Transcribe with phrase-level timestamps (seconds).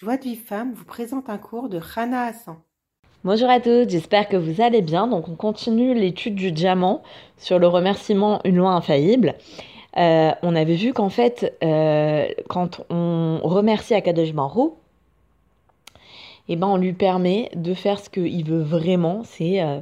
[0.00, 2.54] Joie de vie femme vous présente un cours de Rana Hassan.
[3.24, 5.08] Bonjour à tous, j'espère que vous allez bien.
[5.08, 7.02] Donc on continue l'étude du diamant
[7.36, 9.34] sur le remerciement une loi infaillible.
[9.96, 14.74] Euh, on avait vu qu'en fait, euh, quand on remercie Akadosh Baruch
[16.48, 19.80] eh ben on lui permet de faire ce qu'il veut vraiment, c'est euh,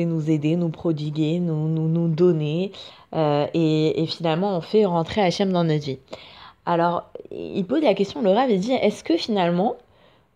[0.00, 2.72] nous aider, nous prodiguer, nous, nous, donner,
[3.14, 6.00] et, et, finalement on fait rentrer Hachem dans notre vie.
[6.64, 9.76] Alors, il pose la question, le rêve, il dit, est-ce que finalement,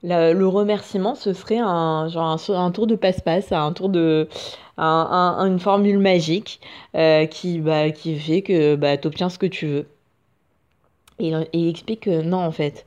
[0.03, 4.29] le remerciement, ce serait un, genre un, tour de passe-passe, un tour de...
[4.79, 6.61] Un, une formule magique
[6.95, 9.87] euh, qui, bah, qui fait que bah, tu obtiens ce que tu veux.
[11.19, 12.85] Et, il explique que non, en fait.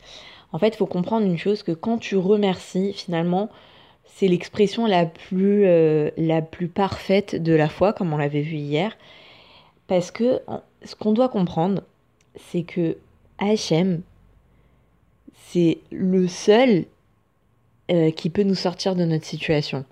[0.51, 3.49] En fait, il faut comprendre une chose, que quand tu remercies, finalement,
[4.05, 8.95] c'est l'expression la, euh, la plus parfaite de la foi, comme on l'avait vu hier.
[9.87, 10.41] Parce que
[10.83, 11.81] ce qu'on doit comprendre,
[12.35, 12.97] c'est que
[13.39, 14.01] Hachem,
[15.47, 16.85] c'est le seul
[17.91, 19.85] euh, qui peut nous sortir de notre situation.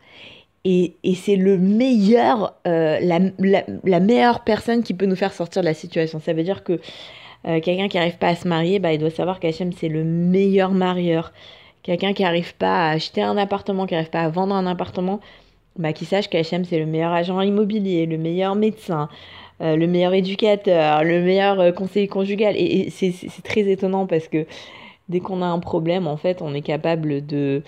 [0.66, 5.74] Et, c'est le meilleur, euh, la, meilleure personne qui peut nous faire sortir de la
[5.74, 6.20] situation.
[6.20, 6.74] Ça veut dire que
[7.48, 10.04] euh, quelqu'un qui n'arrive pas à se marier, bah, il doit savoir qu'Hachem, c'est le
[10.04, 11.32] meilleur marieur.
[11.84, 15.22] Quelqu'un qui n'arrive pas à acheter un appartement, qui n'arrive pas à vendre un appartement,
[15.78, 19.08] bah, qui sache qu'Hachem, c'est le meilleur agent immobilier, le meilleur médecin,
[19.62, 22.56] euh, le meilleur éducateur, le meilleur euh, conseiller conjugal.
[22.58, 24.46] Et, c'est très étonnant parce que
[25.10, 27.64] dès qu'on a un problème, en fait, on est capable de,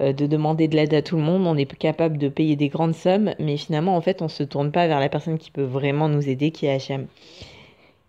[0.00, 2.68] euh, de demander de l'aide à tout le monde, on est capable de payer des
[2.68, 5.50] grandes sommes, mais finalement, en fait, on ne se tourne pas vers la personne qui
[5.50, 7.06] peut vraiment nous aider, qui est HM.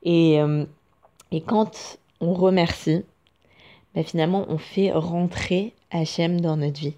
[0.03, 0.37] Et,
[1.31, 3.03] et quand on remercie,
[3.95, 6.93] ben finalement, on fait rentrer HM dans notre vie.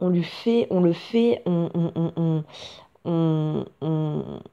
[0.00, 2.44] On lui fait, on le fait, on, on,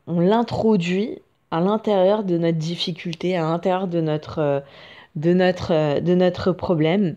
[0.08, 1.20] l'introduit
[1.52, 4.64] à l'intérieur de notre difficulté, à l'intérieur de notre,
[5.16, 7.16] de, notre, de notre problème.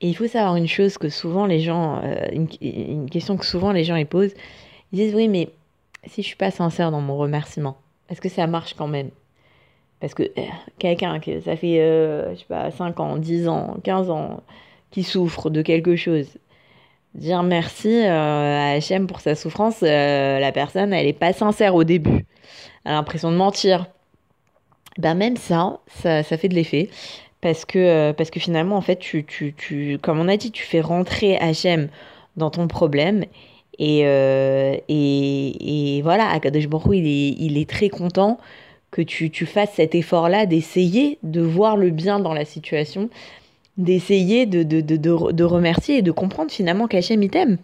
[0.00, 3.72] Et il faut savoir une chose que souvent les gens, euh, une, question que souvent
[3.72, 4.34] les gens ils posent,
[4.92, 5.48] ils disent oui mais
[6.06, 7.78] si je suis pas sincère dans mon remerciement,
[8.10, 9.10] est-ce que ça marche quand même?
[10.00, 10.42] Parce que euh,
[10.78, 14.42] quelqu'un qui ça fait euh, je sais pas 5 ans, 10 ans, 15 ans
[14.90, 16.28] qui souffre de quelque chose,
[17.16, 21.74] dire merci euh, à HM pour sa souffrance, euh, la personne, elle n'est pas sincère
[21.74, 22.26] au début.
[22.84, 23.86] Elle a l'impression de mentir.
[24.98, 26.88] Ben même ça, ça, fait de l'effet.
[27.40, 30.50] Parce que, euh, parce que finalement, en fait, tu, tu, tu, comme on a dit,
[30.50, 31.88] tu fais rentrer HM
[32.36, 33.24] dans ton problème.
[33.78, 38.38] Et, et, et, voilà, Akadosh Baruch il est, il est très content
[38.90, 43.10] que tu, tu fasses cet effort-là d'essayer de voir le bien dans la situation
[43.78, 47.58] d'essayer de, de, de, de, remercier et de comprendre finalement qu'Hachem il t'aime.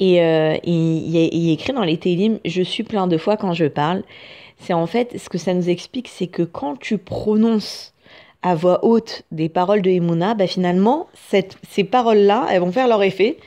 [0.00, 3.66] Et euh, il, il, écrit dans les Télim, je suis plein de fois quand je
[3.66, 4.04] parle.
[4.58, 7.94] C'est en fait, ce que ça nous explique, c'est que quand tu prononces
[8.42, 11.08] à voix haute des paroles de Emouna, bah finalement,
[11.68, 13.38] ces paroles-là, elles vont faire leur effet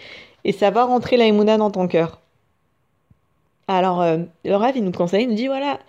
[0.44, 2.20] et ça va rentrer la Emouna dans ton cœur.
[3.68, 5.80] Alors, euh, le rêve, il nous conseille, il nous dit voilà,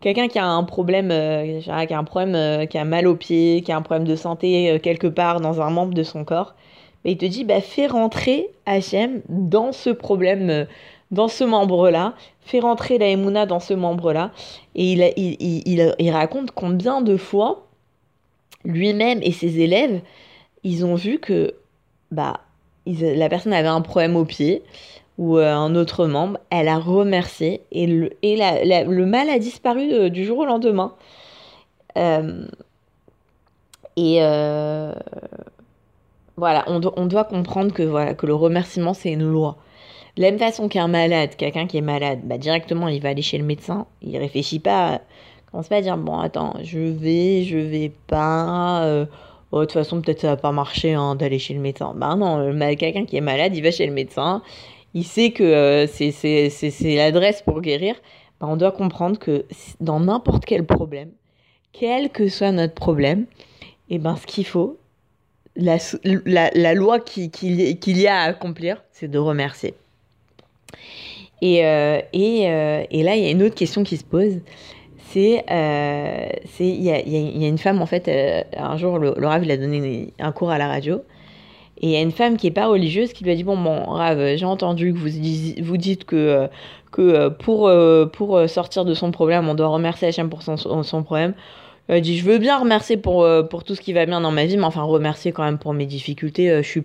[0.00, 3.16] quelqu'un qui a un problème, euh, qui a un problème, euh, qui a mal au
[3.16, 6.24] pied, qui a un problème de santé euh, quelque part dans un membre de son
[6.24, 6.54] corps,
[7.04, 10.66] il te dit bah, fais rentrer Hachem dans ce problème,
[11.10, 14.32] dans ce membre-là, fais rentrer la Emouna dans ce membre-là.
[14.74, 17.66] Et il, raconte combien de fois
[18.64, 20.02] lui-même et ses élèves,
[20.64, 21.54] ils ont vu que
[22.10, 22.40] bah,
[22.86, 24.62] la personne avait un problème au pied
[25.18, 29.92] ou euh, un autre membre, elle a remercié et le, et le mal a disparu
[29.92, 30.94] euh, du jour au lendemain.
[31.98, 32.46] Euh,
[33.96, 34.20] et
[36.36, 39.56] voilà, on, on, doit comprendre que, voilà, que le remerciement, c'est une loi.
[40.16, 43.22] De la même façon qu'un malade, quelqu'un qui est malade, bah, directement, il va aller
[43.22, 45.00] chez le médecin, il réfléchit pas,
[45.50, 49.06] commence pas à dire, bon, attends, je vais, je vais pas...
[49.50, 51.94] Oh, de toute façon, peut-être ça va pas marcher hein, d'aller chez le médecin.
[51.96, 54.42] Bah non, quelqu'un qui est malade, il va chez le médecin,
[54.94, 57.94] il sait que euh, c'est l'adresse pour guérir,
[58.40, 59.44] ben, on doit comprendre que
[59.80, 61.10] dans n'importe quel problème,
[61.72, 63.26] quel que soit notre problème,
[63.90, 64.78] et eh ben, ce qu'il faut,
[65.56, 65.78] la,
[66.24, 67.30] la, loi qu'il
[68.00, 69.74] y a à accomplir, c'est de remercier.
[71.40, 74.40] Et, euh, et, euh, et, là, il y a une autre question qui se pose.
[75.10, 75.44] C'est,
[76.60, 78.10] il y, a, y, a, une femme, en fait,
[78.56, 81.02] un jour, le, Rav, il a donné un cours à la radio.
[81.80, 83.56] Et il y a une femme qui n'est pas religieuse qui lui a dit Bon,
[83.56, 86.48] bon, Rav, j'ai entendu que vous, vous dites que, euh,
[86.90, 90.56] que euh, pour, euh, pour sortir de son problème, on doit remercier Hachem pour son,
[90.56, 91.34] son problème.
[91.86, 94.44] Elle dit Je veux bien remercier pour, pour tout ce qui va bien dans ma
[94.44, 96.48] vie, mais enfin, remercier quand même pour mes difficultés.
[96.48, 96.82] je suis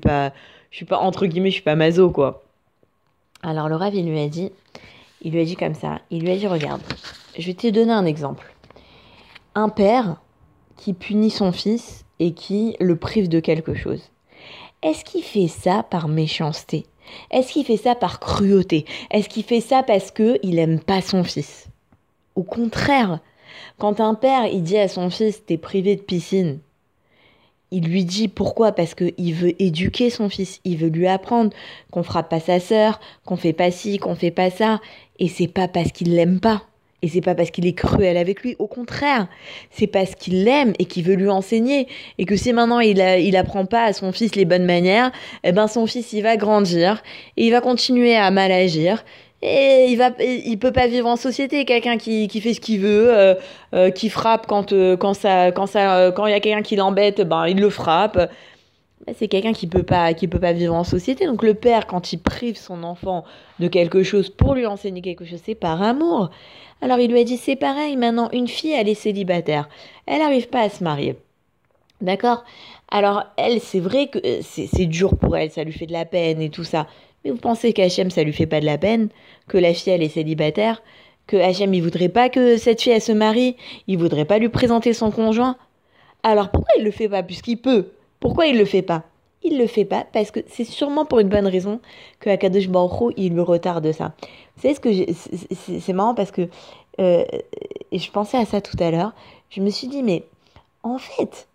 [0.71, 2.43] suis pas, entre guillemets, je suis pas maso, quoi.
[3.41, 4.51] Alors, le Rav, il lui a dit
[5.23, 6.81] Il lui a dit comme ça Il lui a dit Regarde,
[7.37, 8.53] je vais te donner un exemple.
[9.55, 10.17] Un père
[10.77, 14.12] qui punit son fils et qui le prive de quelque chose.
[14.83, 16.85] Est-ce qu'il fait ça par méchanceté?
[17.31, 18.83] Est-ce qu'il fait ça par cruauté?
[19.11, 21.67] Est-ce qu'il fait ça parce qu'il n'aime pas son fils?
[22.35, 23.21] Au contraire,
[23.77, 26.59] quand un père il dit à son fils t'es privé de piscine,
[27.71, 28.73] il lui dit pourquoi?
[28.73, 31.51] Parce qu'il veut éduquer son fils, il veut lui apprendre
[31.89, 34.81] qu'on frappe pas sa sœur, qu'on fait pas ci, qu'on fait pas ça,
[35.17, 36.63] et c'est pas parce qu'il l'aime pas.
[37.03, 39.27] Et c'est pas parce qu'il est cruel avec lui, au contraire,
[39.69, 41.87] c'est parce qu'il l'aime et qu'il veut lui enseigner.
[42.17, 45.11] Et que si maintenant il, a, il apprend pas à son fils les bonnes manières,
[45.43, 47.03] eh ben son fils il va grandir
[47.35, 49.03] et il va continuer à mal agir.
[49.41, 51.65] Et il va il peut pas vivre en société.
[51.65, 53.35] Quelqu'un qui, qui fait ce qu'il veut euh,
[53.75, 56.77] euh, qui frappe quand euh, quand ça quand ça quand il y a quelqu'un qui
[56.77, 58.31] l'embête ben il le frappe
[59.17, 61.25] c'est quelqu'un qui peut pas qui peut pas vivre en société.
[61.25, 63.23] Donc le père quand il prive son enfant
[63.59, 66.29] de quelque chose pour lui enseigner quelque chose c'est par amour.
[66.81, 69.69] Alors il lui a dit c'est pareil maintenant une fille elle est célibataire.
[70.05, 71.15] Elle n'arrive pas à se marier.
[72.01, 72.43] D'accord?
[72.89, 76.41] Alors elle c'est vrai que c'est dur pour elle ça lui fait de la peine
[76.41, 76.87] et tout ça.
[77.23, 79.07] Mais vous pensez qu'Hachem, ça lui fait pas de la peine?
[79.47, 80.83] Que la fille, elle est célibataire?
[81.25, 83.55] Que Hachem, il voudrait pas que cette fille, se marie?
[83.87, 85.55] Il voudrait pas lui présenter son conjoint?
[86.23, 87.23] Alors pourquoi il le fait pas?
[87.23, 87.91] Puisqu'il peut.
[88.23, 89.03] Pourquoi il le fait pas?
[89.43, 91.81] Il le fait pas parce que c'est sûrement pour une bonne raison
[92.21, 94.13] que Akadosh Baruch il le retarde ça.
[94.55, 96.47] Vous savez ce que c'est marrant parce que
[97.01, 97.25] euh,
[97.91, 99.11] je pensais à ça tout à l'heure.
[99.49, 100.23] Je me suis dit, mais
[100.83, 101.49] en fait,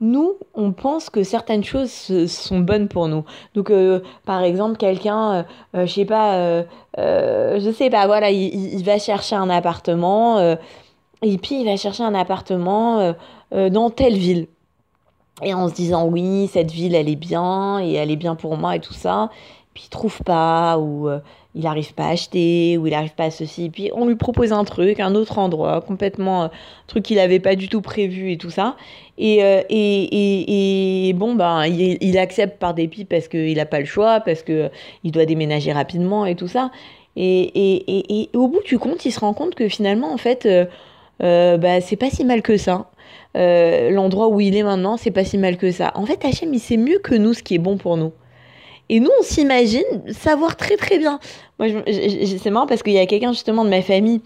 [0.00, 1.90] nous, on pense que certaines choses
[2.28, 3.24] sont bonnes pour nous.
[3.56, 5.42] Donc, euh, par exemple, quelqu'un, euh,
[5.74, 6.62] euh, je sais pas,
[6.96, 10.56] je sais pas, voilà, il, va chercher un appartement,
[11.22, 13.14] et puis il va chercher un appartement
[13.50, 14.46] dans telle ville.
[15.42, 18.56] Et en se disant, oui, cette ville, elle est bien, et elle est bien pour
[18.56, 19.30] moi, et tout ça.
[19.74, 21.08] Puis il trouve pas, ou
[21.54, 23.70] il n'arrive pas à acheter, ou il n'arrive pas à ceci.
[23.70, 26.50] Puis on lui propose un truc, un autre endroit, complètement, un
[26.88, 28.76] truc qu'il n'avait pas du tout prévu et tout ça.
[29.20, 33.78] Euh, et, et, et, bon, ben, il, il, accepte par dépit parce qu'il n'a pas
[33.78, 34.70] le choix, parce qu'il
[35.04, 36.72] doit déménager rapidement et tout ça.
[37.16, 40.48] Et, et, au bout du compte, il se rend compte que finalement, en fait,
[41.22, 42.90] euh, bah, c'est pas si mal que ça.
[43.36, 45.92] Euh, l'endroit où il est maintenant, c'est pas si mal que ça.
[45.94, 48.12] En fait, Hachem, il sait mieux que nous ce qui est bon pour nous.
[48.88, 51.18] Et nous, on s'imagine savoir très très bien.
[51.58, 54.20] Moi, c'est marrant parce qu'il y a quelqu'un justement de ma famille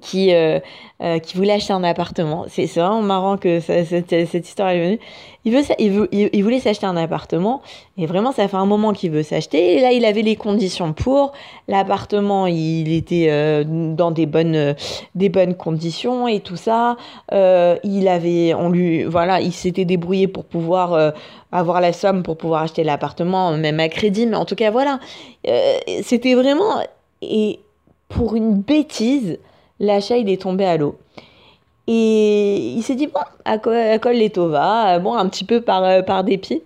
[0.00, 0.60] qui, euh,
[1.02, 2.44] euh, qui voulait acheter un appartement.
[2.48, 5.00] C'est vraiment marrant que cette, cette, histoire est venue.
[5.44, 7.62] Il, veut, il, veut, il, voulait s'acheter un appartement
[7.96, 9.76] et vraiment ça fait un moment qu'il veut s'acheter.
[9.76, 11.32] Et là, il avait les conditions pour.
[11.66, 14.76] L'appartement, il était euh, dans des bonnes,
[15.14, 16.96] des bonnes conditions et tout ça.
[17.32, 21.14] Il avait, on lui, voilà, il s'était débrouillé pour pouvoir
[21.52, 24.26] avoir la somme pour pouvoir acheter l'appartement, même à crédit.
[24.26, 25.00] Mais en tout cas, voilà,
[26.02, 26.80] c'était vraiment
[27.22, 27.60] et
[28.08, 29.38] pour une bêtise
[29.80, 30.96] l'achat il est tombé à l'eau.
[31.92, 36.02] Et il s'est dit, bon, à quoi les tova, bon, un petit peu par, euh,
[36.02, 36.62] par dépit.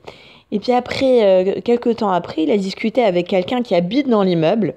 [0.53, 4.23] Et puis après, euh, quelques temps après, il a discuté avec quelqu'un qui habite dans
[4.23, 4.75] l'immeuble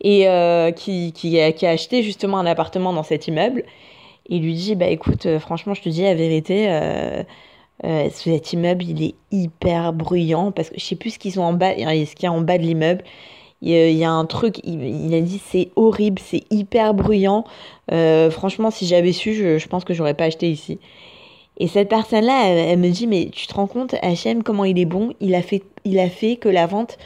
[0.00, 3.62] et euh, qui, qui, a, qui, a, acheté justement un appartement dans cet immeuble.
[4.28, 6.68] Il lui dit, bah écoute, franchement, je te dis la vérité,
[8.10, 11.52] cet immeuble, il est hyper bruyant parce que je sais plus ce qu'ils ont en
[11.52, 13.04] bas, ce qu'il y a en bas de l'immeuble.
[13.60, 17.44] Il y a un truc, il, a dit c'est horrible, c'est hyper bruyant.
[17.90, 20.78] Euh, franchement, si j'avais su, je, pense que j'aurais pas acheté ici.
[21.58, 24.84] Et cette personne-là, elle, me dit, mais tu te rends compte, H&M, comment il est
[24.84, 25.12] bon?
[25.20, 26.98] Il a fait, il a fait que la vente,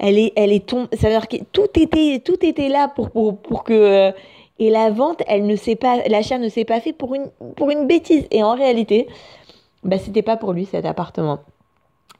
[0.00, 0.88] elle est, elle est tombée.
[0.96, 3.72] Ça veut dire que tout était, tout était là pour, pour, pour que.
[3.72, 4.12] Euh,
[4.58, 7.70] et la vente, elle ne s'est pas, l'achat ne s'est pas fait pour une, pour
[7.70, 8.26] une bêtise.
[8.32, 9.06] Et en réalité,
[9.84, 11.38] bah, c'était pas pour lui cet appartement.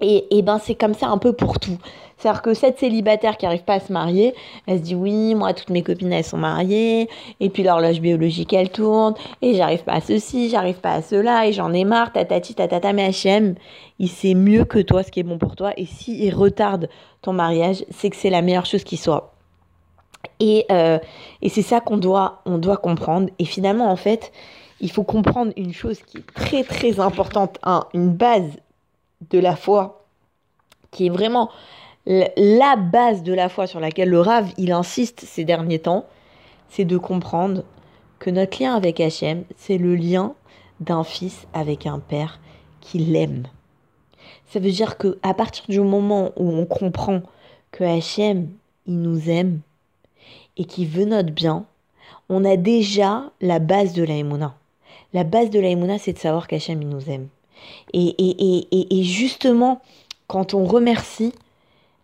[0.00, 1.78] Et, et ben c'est comme ça un peu pour tout.
[2.20, 4.34] C'est-à-dire que cette célibataire qui n'arrive pas à se marier,
[4.66, 7.08] elle se dit oui, moi toutes mes copines elles sont mariées,
[7.40, 11.46] et puis l'horloge biologique elle tourne, et j'arrive pas à ceci, j'arrive pas à cela,
[11.46, 13.54] et j'en ai marre, tatati tatata, mais HM,
[13.98, 16.90] il sait mieux que toi ce qui est bon pour toi, et il retarde
[17.22, 19.32] ton mariage, c'est que c'est la meilleure chose qui soit.
[20.40, 20.98] Et, euh,
[21.48, 22.42] c'est ça qu'on doit,
[22.82, 23.30] comprendre.
[23.38, 24.32] Et finalement, en fait,
[24.80, 27.58] il faut comprendre une chose qui est très très importante,
[27.94, 28.58] une base
[29.30, 30.04] de la foi,
[30.90, 31.50] qui est vraiment
[32.06, 36.06] la base de la foi sur laquelle le Rav il insiste ces derniers temps,
[36.68, 37.64] c'est de comprendre
[38.18, 40.34] que notre lien avec Hachem, c'est le lien
[40.80, 42.40] d'un fils avec un père
[42.80, 43.44] qui l'aime.
[44.46, 47.22] Ça veut dire que à partir du moment où on comprend
[47.70, 48.48] que Hachem,
[48.86, 49.60] il nous aime
[50.56, 51.66] et qu'il veut notre bien,
[52.28, 54.14] on a déjà la base de la
[55.12, 57.28] La base de la c'est de savoir qu'Hachem, il nous aime.
[57.92, 59.80] Et, et, et, et, justement,
[60.26, 61.32] quand on remercie,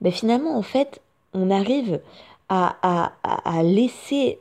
[0.01, 1.01] ben finalement, en fait,
[1.33, 2.01] on arrive
[2.49, 3.13] à, à,
[3.59, 4.39] à laisser,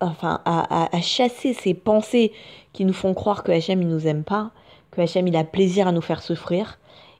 [0.00, 2.32] enfin, à, à, chasser ces pensées
[2.72, 4.50] qui nous font croire que Hachem, il nous aime pas,
[4.90, 6.78] que Hachem il a plaisir à nous faire souffrir.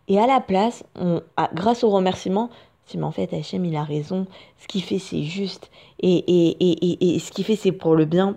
[0.09, 1.23] Et à la place, on,
[1.55, 2.51] grâce au remerciement,
[2.87, 4.27] si mais en fait Hachem il a raison,
[4.59, 8.37] ce qu'il fait c'est juste et, et, et, ce qu'il fait c'est pour le bien.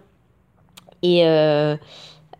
[1.03, 1.75] Et, euh,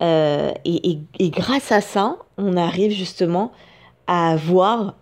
[0.01, 0.99] euh, et,
[1.29, 3.51] grâce à ça, on arrive justement
[4.07, 4.95] à voir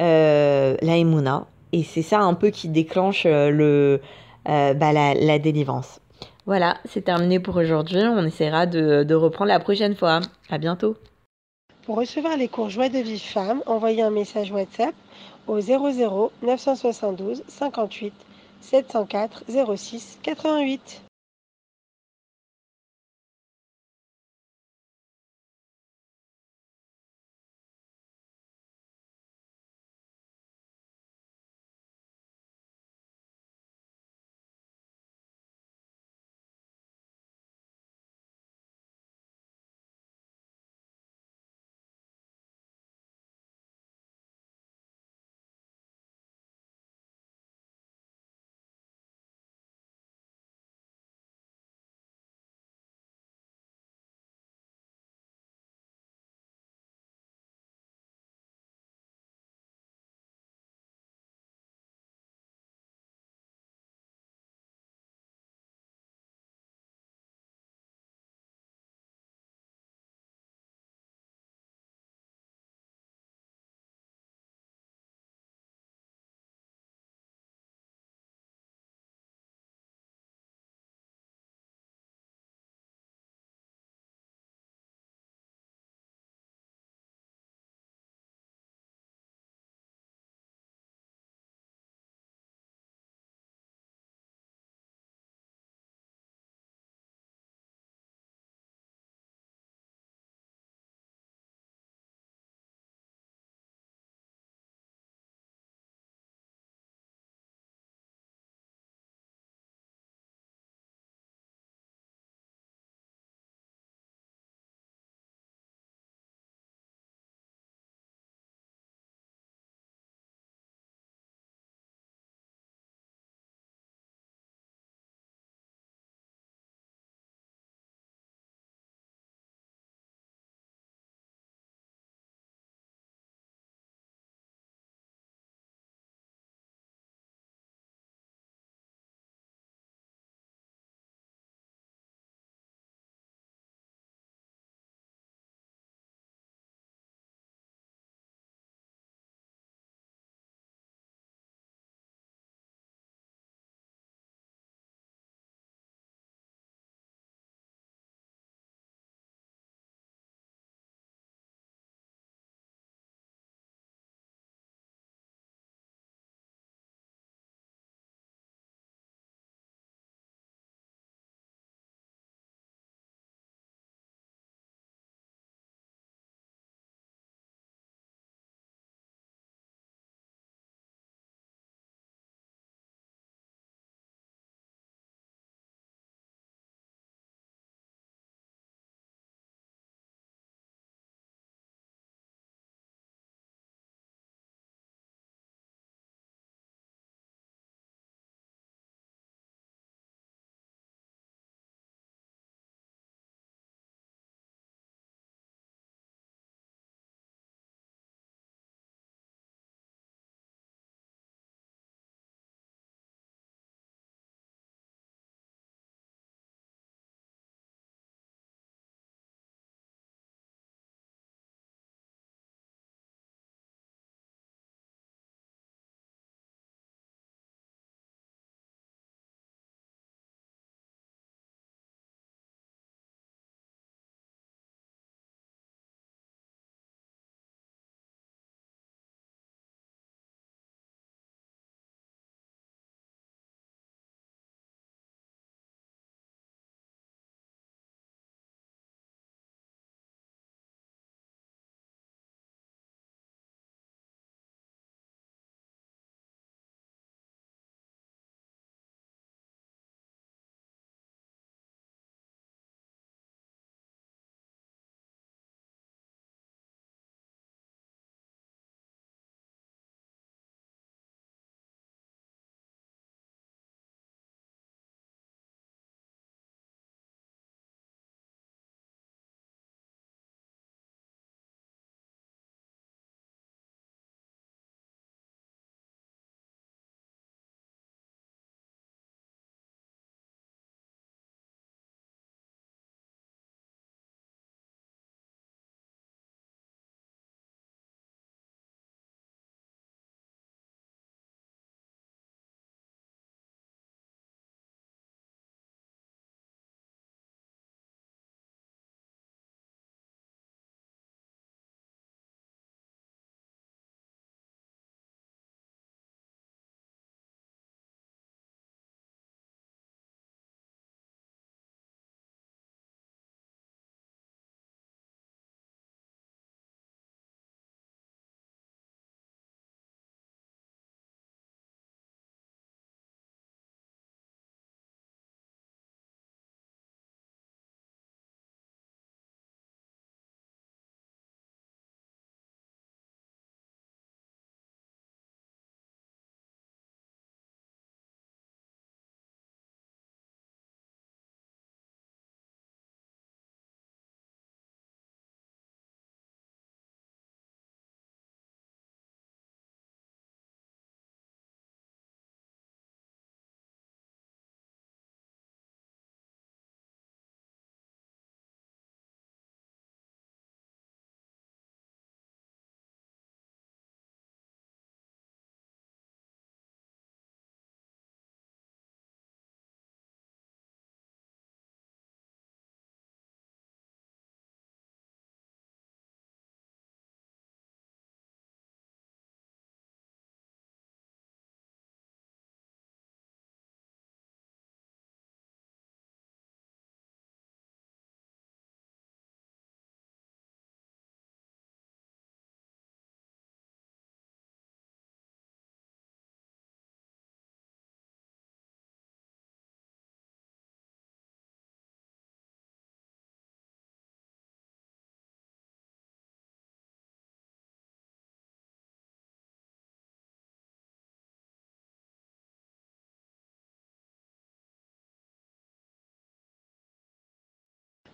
[0.00, 1.46] euh, la Emouna.
[1.72, 4.00] Et c'est ça un peu qui déclenche le,
[4.46, 6.00] bah, la, la délivrance.
[6.46, 8.00] Voilà, c'est terminé pour aujourd'hui.
[8.02, 10.20] On essaiera de, de reprendre la prochaine fois.
[10.50, 10.96] À bientôt.
[11.84, 14.94] Pour recevoir les cours Joie de Vive Femme, envoyez un message WhatsApp
[15.46, 18.12] au 00 972 58
[18.60, 19.44] 704
[19.76, 21.03] 06 88.